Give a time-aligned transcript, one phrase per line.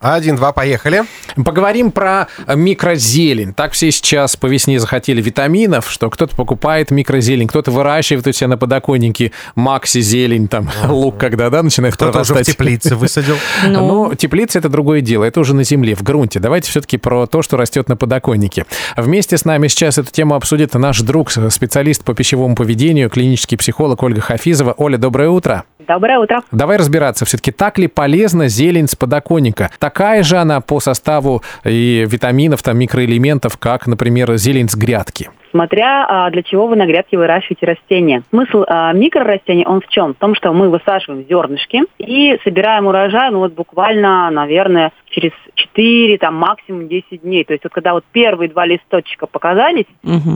[0.00, 1.04] Один-два, поехали.
[1.44, 3.52] Поговорим про микрозелень.
[3.54, 8.48] Так все сейчас по весне захотели витаминов, что кто-то покупает микрозелень, кто-то выращивает у себя
[8.48, 12.54] на подоконнике макси-зелень, там, лук когда, да, начинает Кто-то уже в прорастать.
[12.54, 13.36] теплице высадил.
[13.66, 16.38] Ну, теплица это другое дело, это уже на земле, в грунте.
[16.40, 18.66] Давайте все-таки про то, что растет на подоконнике.
[18.96, 24.02] Вместе с нами сейчас эту тему обсудит наш друг, специалист по пищевому поведению, клинический психолог
[24.02, 24.74] Ольга Хафизова.
[24.76, 25.64] Оля, доброе утро.
[25.86, 26.42] Доброе утро.
[26.52, 29.70] Давай разбираться, все-таки так ли полезна зелень с подоконника?
[29.88, 35.30] Такая же она по составу и витаминов, там, микроэлементов, как, например, зелень с грядки?
[35.50, 38.22] Смотря а, для чего вы на грядке выращиваете растения.
[38.28, 40.12] Смысл а, микрорастений, он в чем?
[40.12, 46.18] В том, что мы высаживаем зернышки и собираем урожай, ну вот буквально, наверное, через 4,
[46.18, 47.44] там максимум 10 дней.
[47.44, 49.86] То есть вот когда вот первые два листочка показались,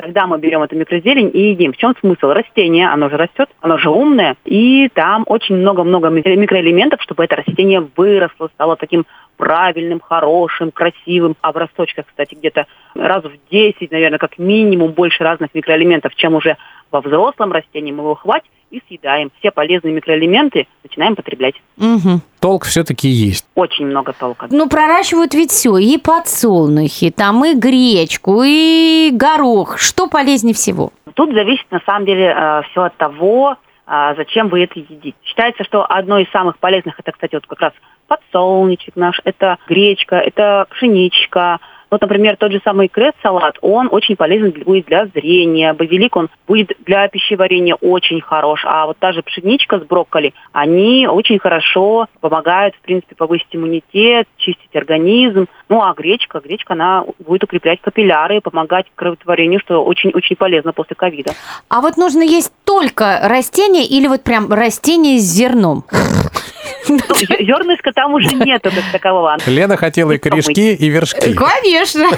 [0.00, 1.72] тогда мы берем эту микрозелень и едим.
[1.72, 2.28] В чем смысл?
[2.28, 7.36] Растение, оно же растет, оно же умное, и там очень много-много микро- микроэлементов, чтобы это
[7.36, 9.04] растение выросло, стало таким
[9.36, 11.36] правильным, хорошим, красивым.
[11.40, 16.34] А в росточках, кстати, где-то раз в 10, наверное, как минимум больше разных микроэлементов, чем
[16.34, 16.56] уже
[16.90, 17.92] во взрослом растении.
[17.92, 19.30] Мы его хватит и съедаем.
[19.38, 21.54] Все полезные микроэлементы начинаем потреблять.
[21.76, 22.22] Мгм.
[22.40, 23.46] Толк все-таки есть.
[23.54, 24.48] Очень много толка.
[24.50, 29.78] Ну, проращивают ведь все, и подсолнухи, там и гречку, и горох.
[29.78, 30.92] Что полезнее всего?
[31.14, 33.56] Тут зависит на самом деле все от того,
[33.86, 35.14] а, зачем вы это едите.
[35.22, 37.72] Считается, что одно из самых полезных это, кстати, вот как раз
[38.06, 41.60] подсолнечник наш, это гречка, это пшеничка.
[41.94, 45.72] Вот, например, тот же самый крет-салат, он очень полезен будет для зрения.
[45.74, 48.64] Базилик, он будет для пищеварения очень хорош.
[48.66, 54.26] А вот та же пшеничка с брокколи, они очень хорошо помогают, в принципе, повысить иммунитет,
[54.38, 55.46] чистить организм.
[55.68, 61.34] Ну, а гречка, гречка, она будет укреплять капилляры, помогать кроветворению, что очень-очень полезно после ковида.
[61.68, 65.84] А вот нужно есть только растения или вот прям растения с зерном?
[66.88, 66.98] Ну,
[67.40, 69.36] Зернышка там уже нету как такового.
[69.46, 71.34] Лена хотела и корешки, и вершки.
[71.34, 72.08] Конечно.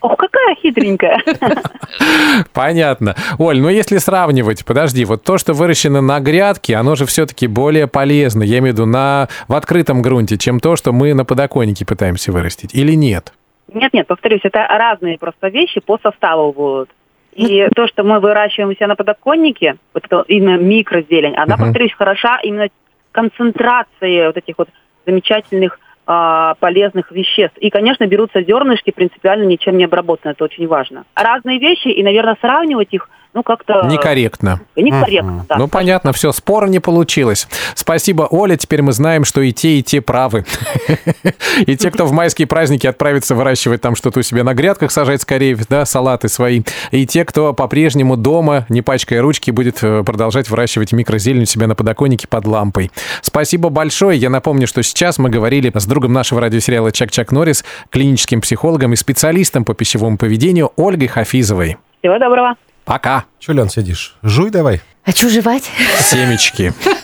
[0.00, 1.20] Ох, какая хитренькая.
[2.52, 3.14] Понятно.
[3.38, 7.86] Оль, ну если сравнивать, подожди, вот то, что выращено на грядке, оно же все-таки более
[7.86, 11.84] полезно, я имею в виду, на, в открытом грунте, чем то, что мы на подоконнике
[11.84, 13.32] пытаемся вырастить, или нет?
[13.72, 16.90] Нет-нет, повторюсь, это разные просто вещи по составу будут.
[17.34, 21.64] И то, что мы выращиваем у себя на подоконнике, вот это именно микрозелень, она, Мгм.
[21.66, 22.68] повторюсь, хороша именно
[23.12, 24.68] концентрацией вот этих вот
[25.06, 27.56] замечательных а, полезных веществ.
[27.58, 31.04] И, конечно, берутся зернышки принципиально ничем не обработанные, это очень важно.
[31.14, 33.86] Разные вещи, и, наверное, сравнивать их, ну, как-то...
[33.86, 34.60] Некорректно.
[34.76, 35.56] Некорректно, да.
[35.56, 37.48] Ну, понятно, все, спора не получилось.
[37.74, 38.56] Спасибо, Оля.
[38.56, 40.44] Теперь мы знаем, что и те, и те правы.
[41.66, 45.22] И те, кто в майские праздники отправится выращивать там что-то у себя на грядках, сажать
[45.22, 46.62] скорее, да, салаты свои.
[46.90, 51.66] И те, кто по-прежнему дома, не пачкая ручки, будет э, продолжать выращивать микрозелень у себя
[51.66, 52.90] на подоконнике под лампой.
[53.20, 54.18] Спасибо большое.
[54.18, 58.96] Я напомню, что сейчас мы говорили с другом нашего радиосериала «Чак-Чак Норрис», клиническим психологом и
[58.96, 61.76] специалистом по пищевому поведению Ольгой Хафизовой.
[62.00, 62.56] Всего доброго.
[62.84, 63.24] Пока.
[63.38, 64.16] Че, Лен, сидишь?
[64.22, 64.80] Жуй давай.
[65.04, 65.70] А что жевать?
[66.00, 66.72] Семечки.